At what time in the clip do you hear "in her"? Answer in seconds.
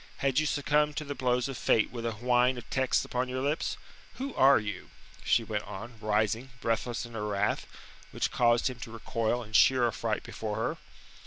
7.05-7.27